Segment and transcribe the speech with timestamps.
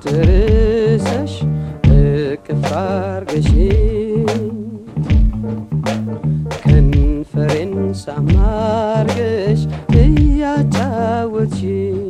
[0.00, 1.32] ተንተርሰሽ
[1.96, 4.44] እቅፍ አርገሽኝ
[6.62, 8.28] ከንፈሬን ሳም
[11.38, 12.07] 过去。